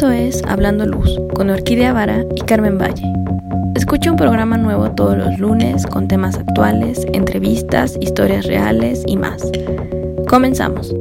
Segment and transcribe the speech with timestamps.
[0.00, 3.04] Esto es Hablando Luz con Orquídea Vara y Carmen Valle.
[3.74, 9.42] Escucha un programa nuevo todos los lunes con temas actuales, entrevistas, historias reales y más.
[10.26, 10.94] Comenzamos.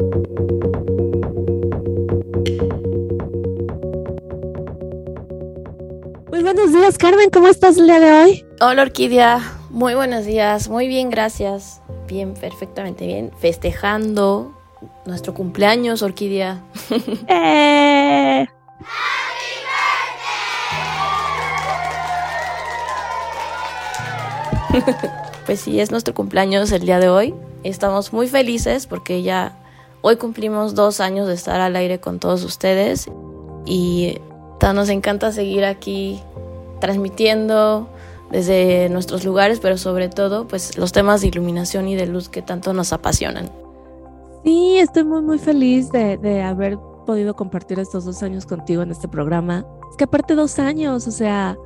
[6.29, 7.29] Muy buenos días, Carmen.
[7.29, 8.45] ¿Cómo estás el día de hoy?
[8.59, 9.39] Hola, Orquídea.
[9.69, 10.67] Muy buenos días.
[10.67, 11.81] Muy bien, gracias.
[12.05, 13.31] Bien, perfectamente bien.
[13.39, 14.53] Festejando
[15.05, 16.65] nuestro cumpleaños, Orquídea.
[17.29, 18.45] ¡Eh!
[25.45, 27.33] pues sí, es nuestro cumpleaños el día de hoy.
[27.63, 29.57] Estamos muy felices porque ya
[30.01, 33.09] hoy cumplimos dos años de estar al aire con todos ustedes
[33.65, 34.17] y
[34.61, 36.21] nos encanta seguir aquí
[36.79, 37.89] transmitiendo
[38.31, 42.41] desde nuestros lugares, pero sobre todo pues los temas de iluminación y de luz que
[42.41, 43.49] tanto nos apasionan.
[44.43, 46.77] Sí, estoy muy muy feliz de, de haber
[47.09, 49.65] podido compartir estos dos años contigo en este programa.
[49.89, 51.57] Es que aparte dos años, o sea,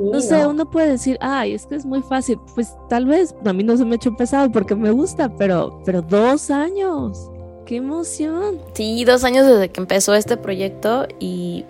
[0.00, 2.36] no sé, uno puede decir, ay, es que es muy fácil.
[2.56, 5.80] Pues tal vez a mí no se me ha hecho pesado porque me gusta, pero,
[5.84, 7.30] pero dos años.
[7.64, 8.58] ¡Qué emoción!
[8.74, 11.64] Sí, dos años desde que empezó este proyecto y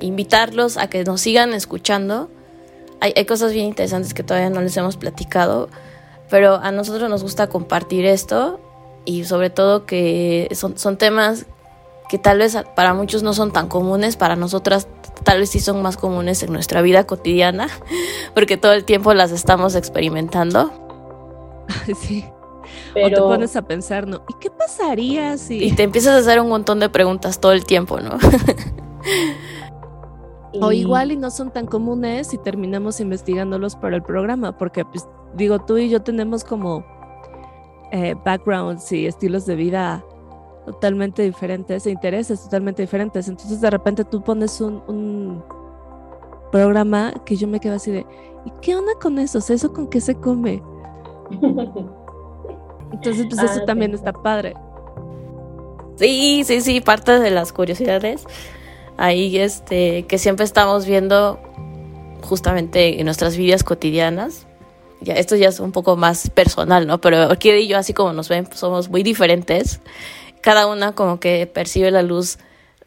[0.00, 2.30] invitarlos a que nos sigan escuchando.
[2.98, 5.68] Hay, hay cosas bien interesantes que todavía no les hemos platicado,
[6.30, 8.58] pero a nosotros nos gusta compartir esto
[9.04, 11.46] y sobre todo que son, son temas
[12.08, 14.88] que tal vez para muchos no son tan comunes, para nosotras
[15.24, 17.68] tal vez sí son más comunes en nuestra vida cotidiana,
[18.34, 20.72] porque todo el tiempo las estamos experimentando.
[22.00, 22.24] Sí.
[22.94, 23.06] Pero...
[23.06, 24.22] O te pones a pensar, ¿no?
[24.28, 25.62] ¿Y qué pasaría si...?
[25.62, 28.18] Y te empiezas a hacer un montón de preguntas todo el tiempo, ¿no?
[30.60, 35.06] O igual y no son tan comunes y terminamos investigándolos para el programa, porque pues
[35.34, 36.84] digo, tú y yo tenemos como
[37.92, 40.04] eh, backgrounds y estilos de vida
[40.72, 43.28] totalmente diferentes e intereses totalmente diferentes.
[43.28, 45.42] Entonces de repente tú pones un,
[46.50, 48.06] programa que yo me quedo así de,
[48.46, 49.38] ¿y qué onda con eso?
[49.38, 50.62] ¿Eso con qué se come?
[52.92, 54.54] Entonces pues eso ah, también está padre.
[55.96, 58.24] Sí, sí, sí, parte de las curiosidades.
[58.96, 61.38] Ahí este, que siempre estamos viendo
[62.22, 64.46] justamente en nuestras vidas cotidianas.
[65.00, 66.98] Ya, esto ya es un poco más personal, ¿no?
[67.00, 69.80] Pero aquí y yo, así como nos ven, somos muy diferentes
[70.40, 72.38] cada una como que percibe la luz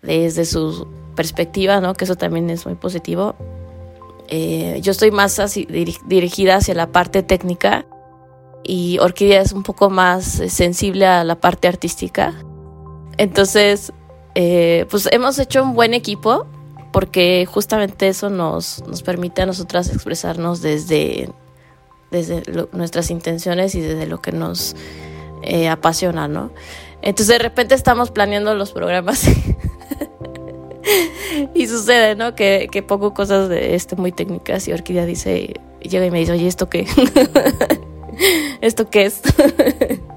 [0.02, 1.94] desde su perspectiva, ¿no?
[1.94, 3.36] Que eso también es muy positivo.
[4.28, 5.40] Eh, yo estoy más
[6.06, 7.86] dirigida hacia la parte técnica
[8.64, 12.34] y Orquídea es un poco más sensible a la parte artística.
[13.18, 13.92] Entonces,
[14.36, 16.46] eh, pues hemos hecho un buen equipo
[16.92, 21.30] porque justamente eso nos, nos permite a nosotras expresarnos desde,
[22.10, 24.76] desde nuestras intenciones y desde lo que nos
[25.44, 26.52] eh, apasiona, ¿no?
[27.02, 29.28] Entonces de repente estamos planeando los programas
[31.54, 32.36] y sucede, ¿no?
[32.36, 36.34] Que, que pongo cosas de este muy técnicas y Orquídea dice, llega y me dice,
[36.34, 36.88] oye, ¿esto qué?
[38.62, 39.22] ¿Esto qué es?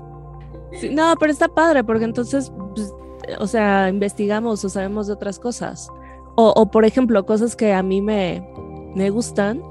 [0.90, 2.92] no, pero está padre porque entonces, pues,
[3.38, 5.88] o sea, investigamos o sabemos de otras cosas.
[6.36, 8.46] O, o por ejemplo, cosas que a mí me,
[8.94, 9.62] me gustan.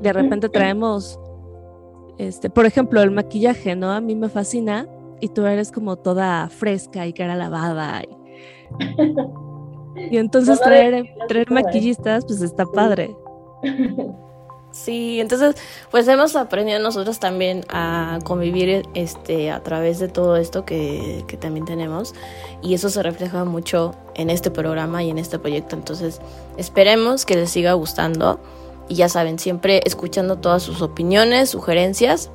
[0.00, 1.18] De repente traemos,
[2.18, 3.92] este, por ejemplo, el maquillaje, ¿no?
[3.92, 4.86] A mí me fascina
[5.22, 8.02] y tú eres como toda fresca y cara lavada.
[10.10, 13.16] Y, entonces traer, traer maquillistas, pues está padre.
[14.72, 15.54] Sí, entonces
[15.92, 21.36] pues hemos aprendido nosotros también a convivir este, a través de todo esto que, que,
[21.36, 22.14] también tenemos
[22.62, 25.76] y eso se refleja mucho en este programa y en este proyecto.
[25.76, 26.20] Entonces
[26.56, 28.40] esperemos que les siga gustando
[28.88, 32.30] y ya saben, siempre escuchando todas sus opiniones, sugerencias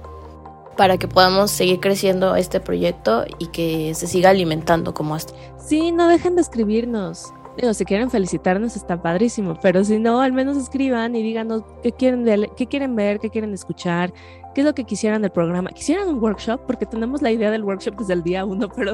[0.78, 5.34] para que podamos seguir creciendo este proyecto y que se siga alimentando como esto.
[5.58, 7.34] Sí, no dejen de escribirnos.
[7.58, 11.92] Digo, si quieren felicitarnos está padrísimo, pero si no, al menos escriban y díganos qué
[11.92, 14.14] quieren, qué quieren ver, qué quieren escuchar,
[14.54, 15.72] qué es lo que quisieran del programa.
[15.72, 18.94] Quisieran un workshop, porque tenemos la idea del workshop desde el día uno, pero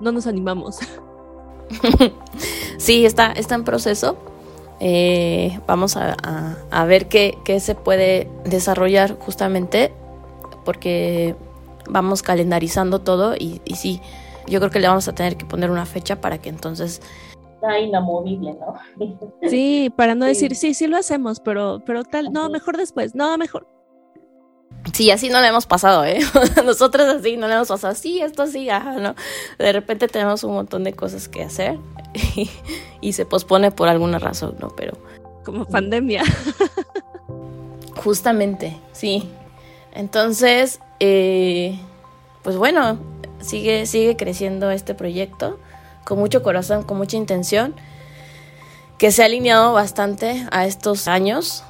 [0.00, 0.80] no nos animamos.
[2.78, 4.16] sí, está, está en proceso.
[4.80, 6.16] Eh, vamos a,
[6.70, 9.92] a, ver qué, qué se puede desarrollar justamente
[10.70, 11.34] porque
[11.88, 14.00] vamos calendarizando todo y, y sí,
[14.46, 17.02] yo creo que le vamos a tener que poner una fecha para que entonces
[17.54, 19.18] está inamovible, ¿no?
[19.50, 23.36] Sí, para no decir, sí, sí lo hacemos, pero, pero tal, no, mejor después, no,
[23.36, 23.66] mejor.
[24.92, 26.20] Sí, así no le hemos pasado, ¿eh?
[26.64, 29.16] Nosotros así no le hemos pasado, sí, esto sí, ajá, ¿no?
[29.58, 31.80] De repente tenemos un montón de cosas que hacer
[32.14, 32.48] y,
[33.00, 34.68] y se pospone por alguna razón, ¿no?
[34.76, 34.92] Pero...
[35.44, 36.22] Como pandemia.
[38.04, 39.28] Justamente, sí.
[39.92, 41.78] Entonces, eh,
[42.42, 42.98] pues bueno,
[43.40, 45.58] sigue, sigue creciendo este proyecto.
[46.04, 47.74] con mucho corazón, con mucha intención,
[48.98, 51.62] que se ha alineado bastante a estos años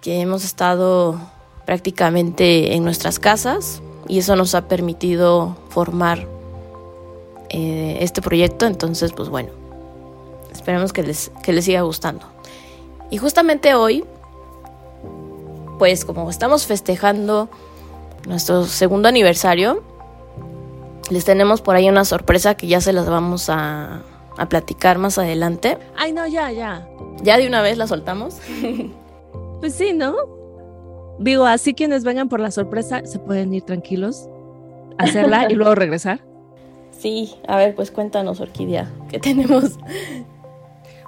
[0.00, 1.18] que hemos estado
[1.64, 6.28] prácticamente en nuestras casas y eso nos ha permitido formar
[7.48, 8.66] eh, este proyecto.
[8.66, 9.50] Entonces, pues bueno,
[10.52, 12.26] esperemos que les, que les siga gustando.
[13.10, 14.04] Y justamente hoy,
[15.78, 17.48] pues como estamos festejando
[18.26, 19.82] nuestro segundo aniversario,
[21.10, 24.02] les tenemos por ahí una sorpresa que ya se las vamos a,
[24.36, 25.78] a platicar más adelante.
[25.96, 26.88] Ay, no, ya, ya.
[27.22, 28.38] ¿Ya de una vez la soltamos?
[29.60, 30.14] pues sí, ¿no?
[31.18, 34.28] Digo, así quienes vengan por la sorpresa se pueden ir tranquilos,
[34.98, 36.20] hacerla y luego regresar.
[36.96, 39.78] Sí, a ver, pues cuéntanos, Orquídea, ¿qué tenemos?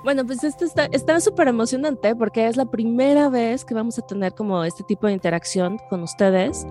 [0.07, 4.37] Bueno, pues esto está súper emocionante porque es la primera vez que vamos a tener
[4.37, 6.65] como este tipo de interacción con ustedes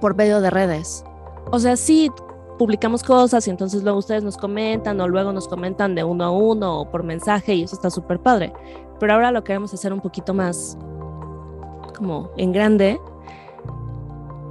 [0.00, 1.04] por medio de redes.
[1.52, 2.10] O sea, sí
[2.58, 6.30] publicamos cosas y entonces luego ustedes nos comentan o luego nos comentan de uno a
[6.30, 8.54] uno o por mensaje y eso está súper padre.
[8.98, 10.78] Pero ahora lo queremos hacer un poquito más
[11.94, 12.98] como en grande.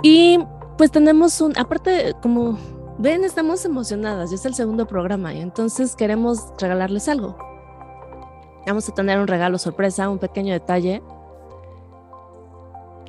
[0.04, 0.38] Y
[0.78, 2.56] pues tenemos un, aparte como
[2.98, 7.36] ven, estamos emocionadas, ya es el segundo programa y entonces queremos regalarles algo.
[8.66, 11.04] Vamos a tener un regalo sorpresa, un pequeño detalle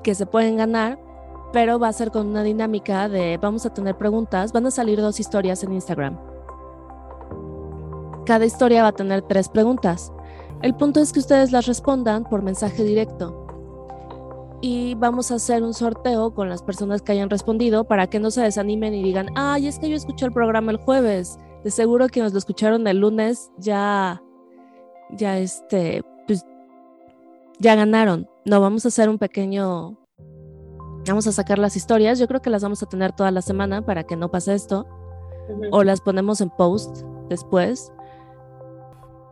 [0.02, 0.98] que se pueden ganar,
[1.52, 5.00] pero va a ser con una dinámica de vamos a tener preguntas, van a salir
[5.00, 6.18] dos historias en Instagram.
[8.26, 10.12] Cada historia va a tener tres preguntas.
[10.62, 13.45] El punto es que ustedes las respondan por mensaje directo
[14.60, 18.30] y vamos a hacer un sorteo con las personas que hayan respondido para que no
[18.30, 21.38] se desanimen y digan, ay, es que yo escuché el programa el jueves.
[21.62, 24.22] De seguro que nos lo escucharon el lunes ya,
[25.10, 26.44] ya este, pues,
[27.58, 28.28] ya ganaron.
[28.44, 29.98] No, vamos a hacer un pequeño,
[31.06, 32.18] vamos a sacar las historias.
[32.18, 34.86] Yo creo que las vamos a tener toda la semana para que no pase esto.
[35.70, 37.92] O las ponemos en post después.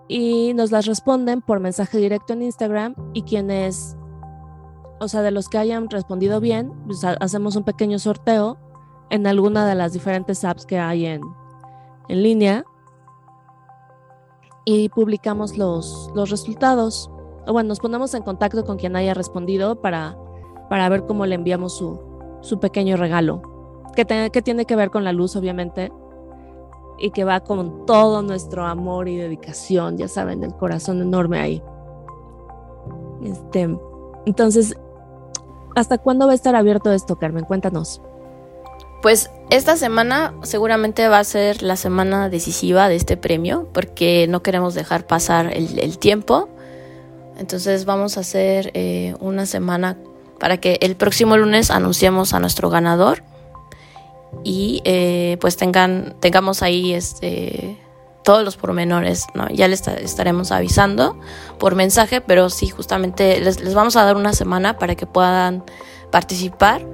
[0.07, 3.97] Y nos las responden por mensaje directo en Instagram y quienes
[5.01, 8.59] o sea, de los que hayan respondido bien, pues hacemos un pequeño sorteo
[9.11, 11.23] en alguna de las diferentes apps que hay en,
[12.09, 12.65] en línea
[14.65, 17.11] y publicamos los, los resultados.
[17.47, 20.17] O bueno, nos ponemos en contacto con quien haya respondido para,
[20.71, 22.01] para ver cómo le enviamos su,
[22.41, 23.43] su pequeño regalo,
[23.95, 25.93] que, que tiene que ver con la luz, obviamente,
[26.99, 31.63] y que va con todo nuestro amor y dedicación, ya saben, el corazón enorme ahí.
[33.23, 33.77] Este,
[34.27, 34.77] entonces,
[35.75, 37.45] ¿Hasta cuándo va a estar abierto esto, Carmen?
[37.45, 38.01] Cuéntanos.
[39.03, 44.43] Pues esta semana seguramente va a ser la semana decisiva de este premio porque no
[44.43, 46.49] queremos dejar pasar el, tiempo.
[47.39, 49.99] Entonces vamos a hacer eh, una semana
[50.39, 53.23] para que el próximo lunes anunciemos a nuestro ganador
[54.43, 57.79] y eh, pues tengan tengamos ahí este
[58.25, 59.49] todos los pormenores, ¿no?
[59.51, 61.17] Ya les estaremos avisando
[61.59, 65.63] por mensaje, pero sí, justamente les, vamos a dar una semana para que puedan
[66.11, 66.85] participar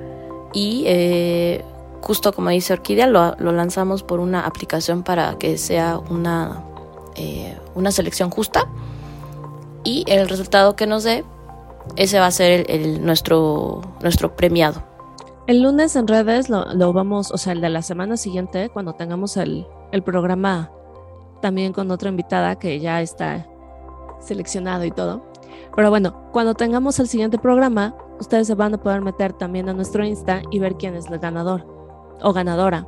[0.53, 1.65] y eh,
[2.03, 6.65] justo como dice Orquídea, lo, lanzamos por una aplicación para que sea una,
[7.15, 8.69] eh, una selección justa
[9.85, 11.25] y el resultado que nos dé,
[11.94, 14.83] ese va a ser el, nuestro, nuestro premiado.
[15.47, 18.95] El lunes en redes lo, lo, vamos, o sea, el de la semana siguiente, cuando
[18.95, 20.71] tengamos el, el programa
[21.40, 23.47] también con otra invitada que ya está
[24.20, 25.23] seleccionado y todo.
[25.75, 29.73] Pero bueno, cuando tengamos el siguiente programa, ustedes se van a poder meter también a
[29.73, 31.66] nuestro Insta y ver quién es el ganador
[32.23, 32.87] o ganadora.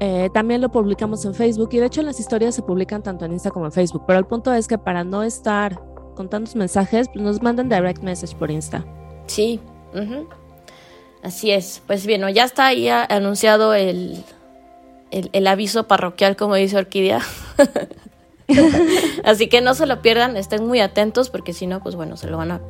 [0.00, 3.32] Eh, también lo publicamos en Facebook y de hecho las historias se publican tanto en
[3.32, 5.80] Insta como en Facebook, pero el punto es que para no estar
[6.14, 8.84] con tantos mensajes, pues nos mandan direct message por Insta.
[9.26, 9.60] Sí,
[11.22, 11.82] así es.
[11.86, 14.24] Pues bien, ya está ahí anunciado el,
[15.32, 17.20] el, aviso parroquial, como dice Orquídea.
[19.24, 22.26] Así que no se lo pierdan, estén muy atentos porque si no, pues bueno, se
[22.26, 22.60] lo van a,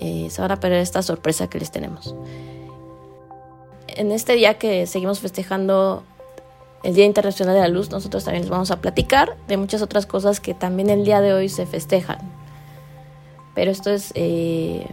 [0.00, 2.14] eh, se van a perder esta sorpresa que les tenemos.
[3.88, 6.02] En este día que seguimos festejando
[6.82, 10.06] el Día Internacional de la Luz, nosotros también les vamos a platicar de muchas otras
[10.06, 12.18] cosas que también el día de hoy se festejan.
[13.54, 14.86] Pero esto es eh,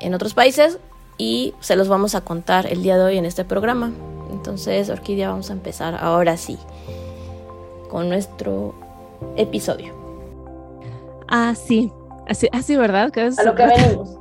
[0.00, 0.78] en otros países
[1.18, 3.92] y se los vamos a contar el día de hoy en este programa.
[4.32, 6.58] Entonces, Orquídea, vamos a empezar ahora sí
[7.88, 8.74] con nuestro
[9.36, 9.94] episodio.
[11.28, 11.92] Ah, sí.
[12.26, 13.12] Así, así ¿verdad?
[13.14, 14.18] a lo que venimos.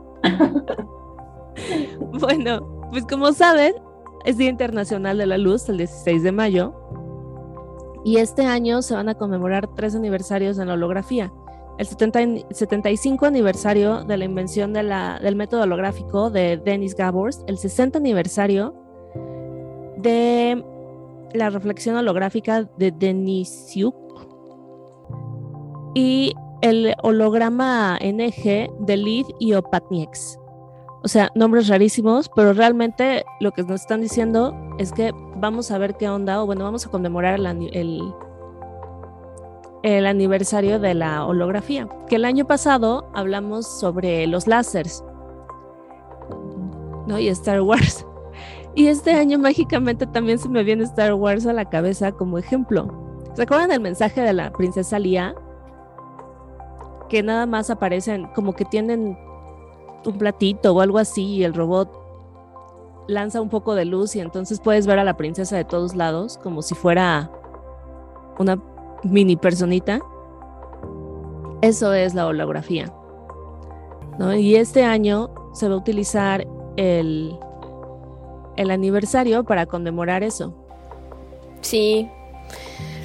[2.20, 3.74] bueno, pues como saben,
[4.26, 6.74] es Día Internacional de la Luz, el 16 de mayo.
[8.04, 11.32] Y este año se van a conmemorar tres aniversarios en la holografía.
[11.78, 17.58] El 75 aniversario de la invención de la, del método holográfico de Dennis Gabors, el
[17.58, 18.81] 60 aniversario
[20.02, 20.64] de
[21.34, 23.96] la reflexión holográfica de Denisiuk
[25.94, 30.38] y el holograma NG de Lid y Opatniex.
[31.04, 35.80] O sea, nombres rarísimos, pero realmente lo que nos están diciendo es que vamos a
[35.80, 38.14] ver qué onda, o bueno, vamos a conmemorar el,
[39.82, 41.90] el, aniversario de la holografía.
[42.08, 45.04] Que el año pasado hablamos sobre los láseres,
[47.08, 47.18] ¿no?
[47.18, 48.06] Y Star Wars.
[48.76, 52.88] Y este año mágicamente también se me viene Star Wars a la cabeza como ejemplo.
[53.34, 55.36] ¿Se acuerdan del mensaje de la princesa Lía?
[57.10, 59.18] Que nada más aparecen como que tienen
[60.06, 62.02] un platito o algo así y el robot
[63.08, 66.38] lanza un poco de luz y entonces puedes ver a la princesa de todos lados
[66.38, 67.30] como si fuera
[68.40, 68.62] una
[69.04, 70.00] mini personita.
[71.62, 72.92] Eso es la holografía.
[74.38, 76.48] Y este año se va a utilizar
[76.78, 77.38] el,
[78.58, 80.54] el aniversario para conmemorar eso.
[81.62, 82.10] Sí.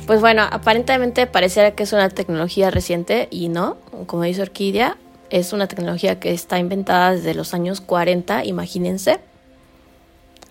[0.06, 3.76] Pues bueno, aparentemente pareciera que es una tecnología reciente y no,
[4.06, 4.96] como dice Orquídea,
[5.30, 9.18] es una tecnología que está inventada desde los años 40, imagínense.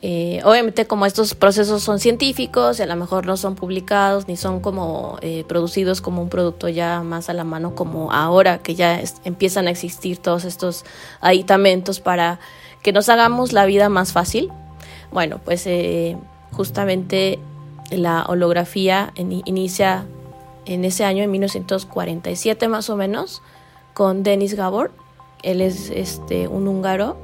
[0.01, 4.59] Eh, obviamente como estos procesos son científicos a lo mejor no son publicados ni son
[4.59, 9.01] como eh, producidos como un producto ya más a la mano como ahora que ya
[9.23, 10.83] empiezan a existir todos estos
[11.21, 12.39] aditamentos para
[12.83, 14.51] que nos hagamos la vida más fácil.
[15.15, 16.17] Bueno, pues eh,
[16.51, 17.39] justamente
[17.89, 20.05] la holografía inicia
[20.65, 23.41] en ese año, en 1947 más o menos,
[23.93, 24.91] con Denis Gabor.
[25.41, 27.15] Él es este, un húngaro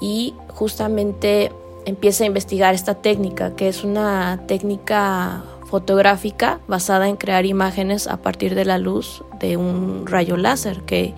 [0.00, 1.52] y justamente
[1.84, 8.16] empieza a investigar esta técnica, que es una técnica fotográfica basada en crear imágenes a
[8.16, 11.14] partir de la luz de un rayo láser que,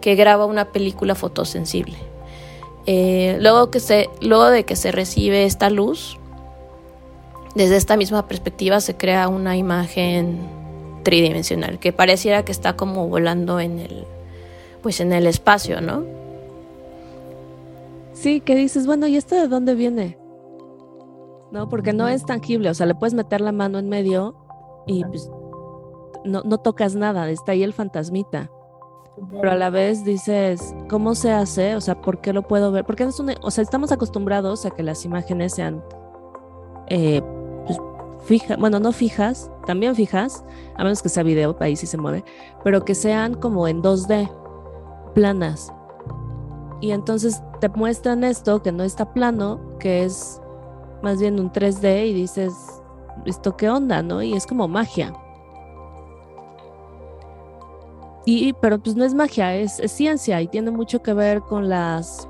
[0.00, 2.11] que graba una película fotosensible.
[2.86, 6.18] Eh, luego, que se, luego de que se recibe esta luz,
[7.54, 10.40] desde esta misma perspectiva se crea una imagen
[11.02, 14.04] tridimensional que pareciera que está como volando en el
[14.82, 16.04] pues en el espacio, ¿no?
[18.14, 20.18] Sí, que dices, bueno, ¿y esto de dónde viene?
[21.52, 24.34] No, porque no es tangible, o sea, le puedes meter la mano en medio
[24.86, 25.30] y pues
[26.24, 28.50] no, no tocas nada, está ahí el fantasmita.
[29.30, 31.76] Pero a la vez dices, ¿cómo se hace?
[31.76, 32.84] O sea, ¿por qué lo puedo ver?
[32.84, 35.82] Porque es o sea, estamos acostumbrados a que las imágenes sean
[36.88, 37.22] eh,
[37.66, 37.78] pues,
[38.24, 40.44] fijas, bueno, no fijas, también fijas,
[40.76, 42.24] a menos que sea video, ahí sí se mueve,
[42.64, 44.30] pero que sean como en 2D
[45.14, 45.72] planas.
[46.80, 50.40] Y entonces te muestran esto que no está plano, que es
[51.02, 52.54] más bien un 3D y dices,
[53.24, 54.02] ¿esto qué onda?
[54.02, 54.22] ¿No?
[54.22, 55.12] Y es como magia.
[58.24, 62.28] Y, pero pues no es magia, es, ciencia y tiene mucho que ver con las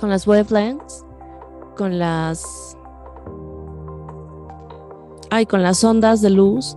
[0.00, 1.04] con las wavelengths,
[1.76, 2.76] con las
[5.30, 6.74] ay, con las ondas de luz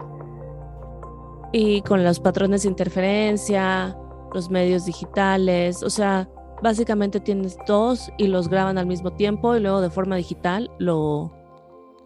[1.53, 3.97] y con los patrones de interferencia,
[4.33, 6.29] los medios digitales, o sea,
[6.61, 11.31] básicamente tienes dos y los graban al mismo tiempo y luego de forma digital lo,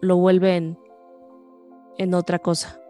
[0.00, 0.78] lo vuelven
[1.98, 2.83] en otra cosa.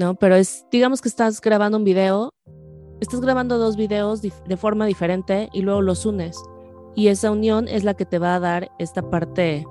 [0.00, 0.14] ¿No?
[0.14, 2.32] Pero es, digamos que estás grabando un video,
[3.02, 6.42] estás grabando dos videos de forma diferente y luego los unes.
[6.94, 9.66] Y esa unión es la que te va a dar esta parte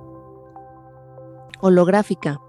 [1.62, 2.40] holográfica.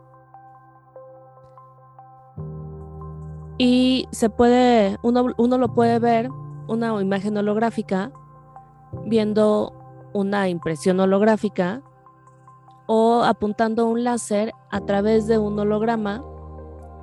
[3.56, 6.28] Y se puede, uno, uno lo puede ver,
[6.68, 8.12] una imagen holográfica,
[9.06, 9.72] viendo
[10.12, 11.82] una impresión holográfica
[12.86, 16.22] o apuntando un láser a través de un holograma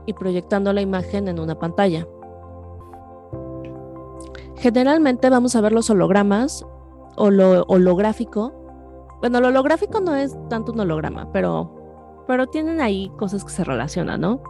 [0.07, 2.07] y proyectando la imagen en una pantalla.
[4.55, 6.65] Generalmente vamos a ver los hologramas
[7.15, 8.51] o lo holográfico.
[9.19, 13.63] Bueno, lo holográfico no es tanto un holograma, pero, pero tienen ahí cosas que se
[13.63, 14.41] relacionan, ¿no?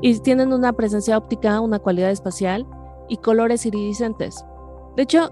[0.00, 2.66] y tienen una presencia óptica, una cualidad espacial
[3.08, 4.44] y colores iridiscentes.
[4.96, 5.30] De hecho,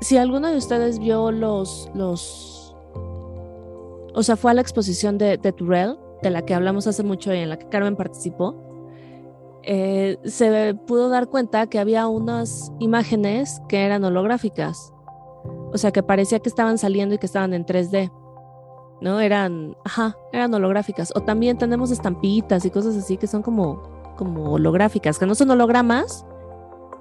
[0.00, 2.76] si alguno de ustedes vio los, los,
[4.14, 7.34] o sea, fue a la exposición de, de Turrell, de la que hablamos hace mucho
[7.34, 8.54] y en la que Carmen participó,
[9.62, 14.92] eh, se pudo dar cuenta que había unas imágenes que eran holográficas.
[15.72, 18.10] O sea, que parecía que estaban saliendo y que estaban en 3D.
[19.02, 19.18] ¿no?
[19.20, 21.12] Eran, ajá, eran holográficas.
[21.16, 23.82] O también tenemos estampitas y cosas así que son como,
[24.16, 26.24] como holográficas, que no son hologramas,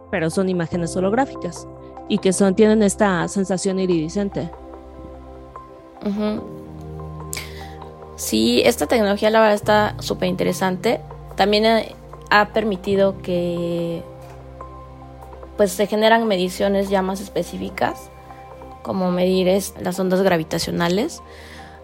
[0.09, 1.67] pero son imágenes holográficas
[2.09, 4.49] y que son, tienen esta sensación iridiscente.
[8.15, 10.99] Sí, esta tecnología la verdad está súper interesante.
[11.35, 11.65] También
[12.31, 14.01] ha permitido que
[15.57, 18.09] pues se generan mediciones ya más específicas,
[18.81, 21.21] como medir las ondas gravitacionales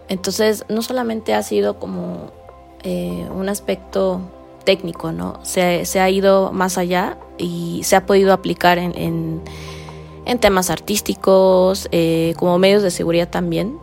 [0.08, 2.32] Entonces, no solamente ha sido como
[2.82, 4.20] eh, un aspecto
[4.64, 5.38] técnico, ¿no?
[5.44, 9.42] Se, ha ido más allá y se ha podido aplicar en,
[10.24, 13.78] en, temas artísticos, eh, como medios de seguridad también,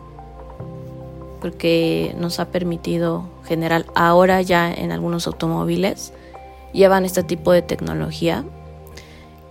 [1.40, 6.12] porque nos ha permitido generar ahora ya en algunos automóviles
[6.76, 8.44] llevan este tipo de tecnología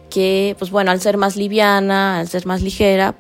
[0.10, 3.16] que, pues bueno, al ser más liviana, al ser más ligera,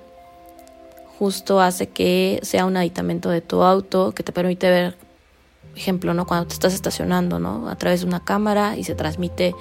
[1.19, 4.97] justo hace que sea un aditamento de tu auto que te permite ver,
[5.75, 6.25] ejemplo, ¿no?
[6.25, 7.67] Cuando te estás estacionando, ¿no?
[7.67, 9.53] A través de una cámara y se transmite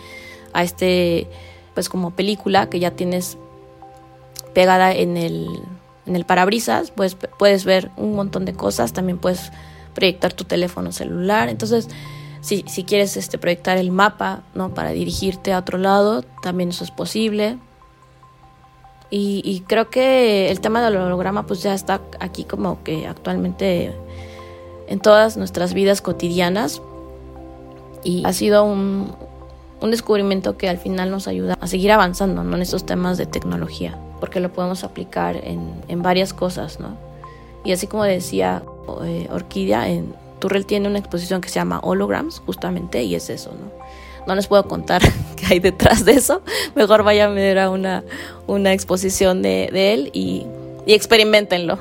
[0.53, 1.27] a este,
[1.75, 3.37] pues como película que ya tienes
[4.53, 5.49] pegada en el,
[6.07, 9.51] en el parabrisas, pues puedes ver un montón de cosas, también puedes
[9.95, 11.89] proyectar tu teléfono celular, entonces
[12.45, 14.75] si, si quieres este, proyectar el mapa, ¿no?
[14.75, 17.57] Para dirigirte a otro lado, también eso es posible.
[19.11, 23.95] Y, creo que el tema del holograma pues ya está aquí como que actualmente
[24.89, 26.83] en todas nuestras vidas cotidianas
[28.03, 29.15] y ha sido un,
[29.81, 32.57] un descubrimiento que al final nos ayuda a seguir avanzando ¿no?
[32.57, 36.97] en estos temas de tecnología, porque lo podemos aplicar en, en varias cosas, ¿no?
[37.65, 38.65] Y así como decía
[39.05, 40.13] eh, Orquídea, en,
[40.45, 43.73] Turrell tiene una exposición que se llama Holograms, justamente, y es eso, ¿no?
[44.27, 45.01] no les puedo contar
[45.37, 46.43] qué hay detrás de eso.
[46.75, 48.05] Mejor vayan a ver a una,
[48.47, 50.47] una exposición de, él y,
[50.85, 51.79] y experimentenlo.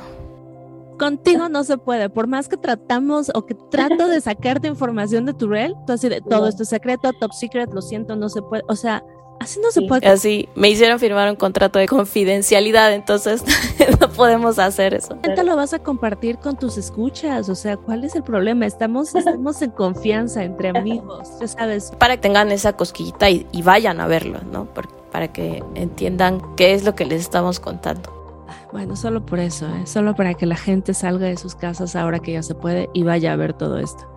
[0.98, 5.34] Contigo no se puede, por más que tratamos o que trato de sacarte información de
[5.34, 8.63] tu tú así de todo esto es secreto, top secret, lo siento, no se puede.
[8.70, 9.03] O sea,
[9.44, 10.08] Así no se puede.
[10.08, 13.44] Así, me hicieron firmar un contrato de confidencialidad, entonces
[14.00, 15.16] no podemos hacer eso.
[15.18, 17.50] te lo vas a compartir con tus escuchas?
[17.50, 18.66] O sea, ¿cuál es el problema?
[18.66, 21.92] Estamos, estamos en confianza entre amigos, ya sabes.
[21.98, 24.68] Para que tengan esa cosquillita y, vayan a verlo, ¿no?
[25.12, 28.48] para que entiendan qué es lo que les estamos contando.
[28.72, 29.86] Bueno, solo por eso, ¿eh?
[29.86, 33.04] solo para que la gente salga de sus casas ahora que ya se puede y
[33.04, 34.10] vaya a ver todo esto.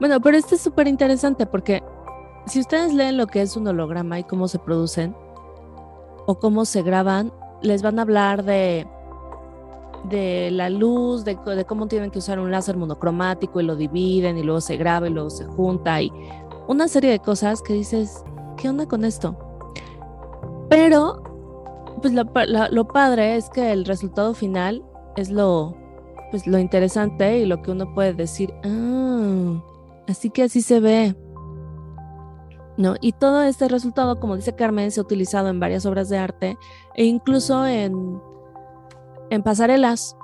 [0.00, 1.82] Bueno, pero esto es súper interesante porque
[2.48, 5.14] si ustedes leen lo que es un holograma y cómo se producen
[6.26, 7.32] o cómo se graban,
[7.62, 8.86] les van a hablar de,
[10.04, 14.42] de la luz, de, cómo tienen que usar un láser monocromático y lo dividen y
[14.42, 16.12] luego se graba y luego se junta y
[16.68, 18.22] una serie de cosas que dices,
[18.56, 19.36] ¿qué onda con esto?
[20.68, 21.22] Pero,
[22.02, 24.84] pues lo, padre es que el resultado final
[25.16, 25.74] es lo,
[26.30, 29.62] pues lo interesante y lo que uno puede decir, ah,
[30.08, 31.16] así que así se ve.
[32.78, 32.94] ¿No?
[33.00, 36.56] Y todo este resultado, como dice Carmen, se ha utilizado en varias obras de arte
[36.94, 38.22] e incluso en,
[39.30, 40.16] en pasarelas.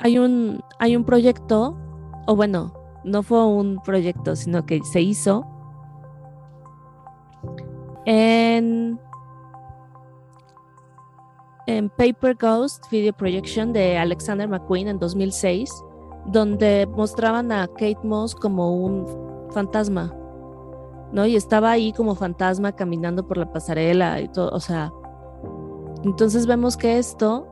[0.00, 1.76] Hay un, hay un proyecto,
[2.26, 2.72] o bueno,
[3.04, 5.46] no fue un proyecto, sino que se hizo
[8.06, 8.98] en,
[11.66, 15.70] en Paper Ghost Video Projection de Alexander McQueen en 2006,
[16.24, 19.06] donde mostraban a Kate Moss como un
[19.52, 20.14] fantasma
[21.12, 21.26] ¿no?
[21.26, 24.92] Y estaba ahí como fantasma caminando por la pasarela y todo, o sea,
[26.04, 27.46] entonces vemos que esto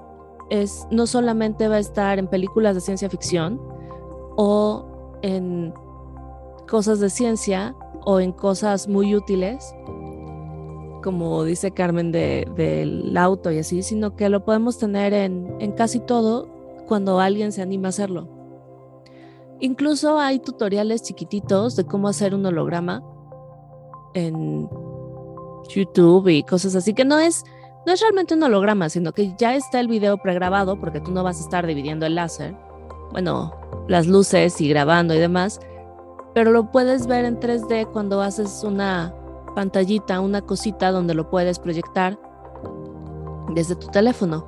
[0.51, 3.61] es no solamente va a estar en películas de ciencia ficción
[4.37, 5.75] o en
[6.69, 9.75] cosas de ciencia o en cosas muy útiles,
[11.03, 16.01] como dice Carmen del auto y así, sino que lo podemos tener en, en casi
[16.01, 16.49] todo
[16.87, 18.29] cuando alguien se anima a hacerlo.
[19.61, 23.03] Incluso hay tutoriales chiquititos de cómo hacer un holograma
[24.15, 24.69] en
[25.69, 27.45] YouTube y cosas así, que no es,
[27.87, 31.23] no es realmente un holograma, sino que ya está el video pregrabado porque tú no
[31.23, 32.57] vas a estar dividiendo el láser,
[33.13, 33.53] bueno,
[33.89, 35.61] las luces y grabando y demás,
[36.35, 39.15] pero lo puedes ver en 3D cuando haces una
[39.55, 42.19] pantallita, una cosita donde lo puedes proyectar
[43.55, 44.47] desde tu teléfono.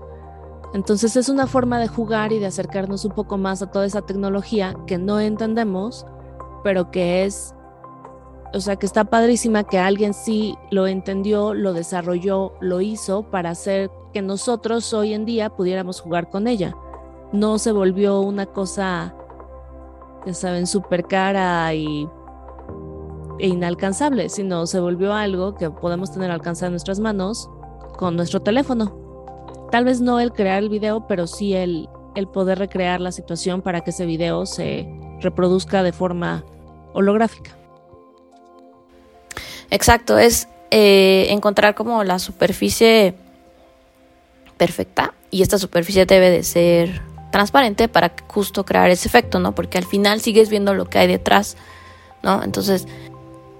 [0.72, 4.02] Entonces es una forma de jugar y de acercarnos un poco más a toda esa
[4.02, 6.06] tecnología que no entendemos,
[6.62, 7.54] pero que es
[8.52, 13.50] o sea, que está padrísima que alguien sí lo entendió, lo desarrolló, lo hizo para
[13.50, 16.74] hacer que nosotros hoy en día pudiéramos jugar con ella.
[17.32, 19.14] No se volvió una cosa,
[20.26, 22.08] ya saben, súper cara y,
[23.38, 27.48] e inalcanzable, sino se volvió algo que podemos tener alcanzado en nuestras manos
[27.96, 28.96] con nuestro teléfono.
[29.70, 33.62] Tal vez no el crear el video, pero sí el, el poder recrear la situación
[33.62, 34.88] para que ese video se
[35.20, 36.44] reproduzca de forma
[36.94, 37.59] holográfica.
[39.70, 43.14] Exacto, es eh, encontrar como la superficie
[44.56, 49.54] perfecta y esta superficie debe de ser transparente para justo crear ese efecto, ¿no?
[49.54, 51.56] Porque al final sigues viendo lo que hay detrás,
[52.22, 52.42] ¿no?
[52.42, 52.86] Entonces,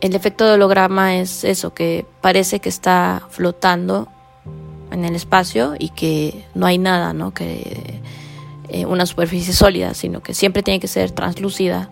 [0.01, 4.09] el efecto de holograma es eso, que parece que está flotando
[4.91, 7.33] en el espacio y que no hay nada, ¿no?
[7.33, 8.01] Que
[8.69, 11.91] eh, una superficie sólida, sino que siempre tiene que ser translúcida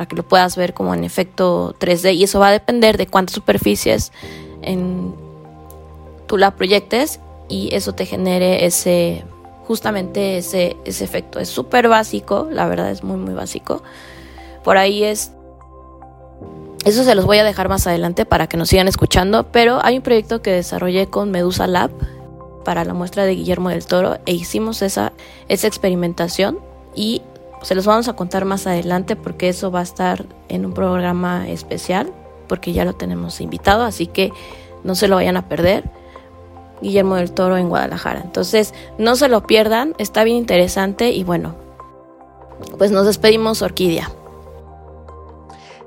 [0.00, 3.06] para que lo puedas ver como en efecto 3D y eso va a depender de
[3.06, 4.12] cuántas superficies
[4.62, 5.14] en,
[6.26, 9.24] tú la proyectes y eso te genere ese
[9.66, 11.38] justamente ese, ese efecto.
[11.38, 13.82] Es súper básico, la verdad es muy muy básico.
[14.64, 15.32] Por ahí es
[16.86, 19.98] eso se los voy a dejar más adelante para que nos sigan escuchando, pero hay
[19.98, 21.90] un proyecto que desarrollé con Medusa Lab
[22.64, 25.12] para la muestra de Guillermo del Toro e hicimos esa,
[25.48, 26.58] esa experimentación
[26.94, 27.20] y
[27.62, 31.48] se los vamos a contar más adelante porque eso va a estar en un programa
[31.48, 32.12] especial
[32.48, 34.32] porque ya lo tenemos invitado, así que
[34.82, 35.88] no se lo vayan a perder.
[36.82, 38.22] Guillermo del Toro en Guadalajara.
[38.24, 41.54] Entonces, no se lo pierdan, está bien interesante y bueno,
[42.78, 44.10] pues nos despedimos, Orquídea.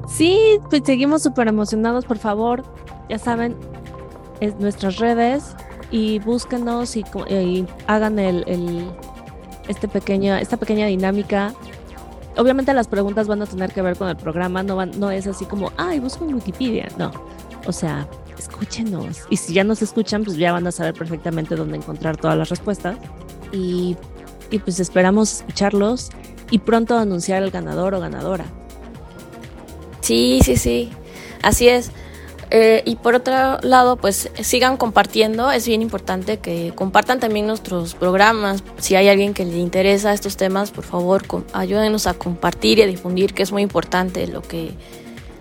[0.07, 2.63] Sí, pues seguimos súper emocionados, por favor,
[3.09, 3.55] ya saben,
[4.39, 5.55] es nuestras redes
[5.91, 7.05] y búsquenos y,
[7.87, 8.85] hagan el,
[9.67, 11.53] este pequeño, esta pequeña dinámica.
[12.37, 15.27] Obviamente las preguntas van a tener que ver con el programa, no, van, no es
[15.27, 17.11] así como, ay, busco en Wikipedia, no.
[17.65, 19.21] O sea, escúchenos.
[19.29, 22.49] Y si ya nos escuchan, pues ya van a saber perfectamente dónde encontrar todas las
[22.49, 22.97] respuestas.
[23.51, 23.95] Y,
[24.49, 26.09] y pues esperamos escucharlos
[26.49, 28.45] y pronto anunciar el ganador o ganadora.
[30.01, 30.91] Sí, sí, sí.
[31.41, 31.91] Así es.
[32.55, 35.51] Eh, y por otro lado, pues sigan compartiendo.
[35.51, 38.63] Es bien importante que compartan también nuestros programas.
[38.77, 42.85] Si hay alguien que le interesa estos temas, por favor, ayúdenos a compartir y a
[42.85, 44.71] difundir, que es muy importante lo que,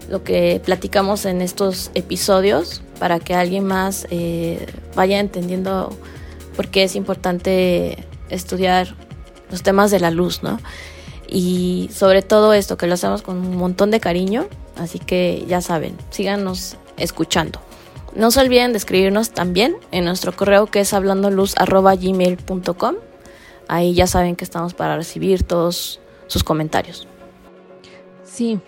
[0.09, 5.95] lo que platicamos en estos episodios para que alguien más eh, vaya entendiendo
[6.57, 8.97] por qué es importante estudiar
[9.51, 10.59] los temas de la luz, ¿no?
[11.29, 15.63] y sobre todo esto que lo hacemos con un montón de cariño, así que ya
[15.63, 17.61] saben, síganos escuchando.
[18.15, 22.97] No se olviden de escribirnos también en nuestro correo que es hablandoluz.gmail.com.
[23.69, 27.09] Ahí ya saben que estamos para recibir todos sus comentarios.
[28.25, 28.61] Sí.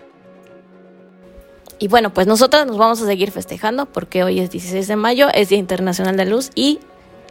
[1.77, 5.27] Y bueno, pues nosotras nos vamos a seguir festejando porque hoy es 16 de mayo,
[5.33, 6.79] es Día Internacional de Luz y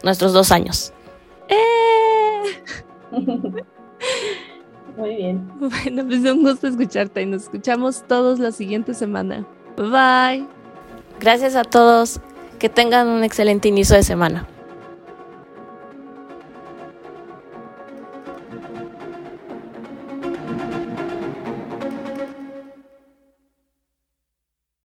[0.03, 0.93] nuestros dos años.
[1.49, 2.43] ¡Eh!
[4.97, 5.51] Muy bien.
[5.59, 9.45] Bueno, pues un gusto escucharte y nos escuchamos todos la siguiente semana.
[9.75, 10.47] Bye.
[11.25, 12.19] Gracias a todos.
[12.59, 14.45] Que tengan un excelente inicio de semana.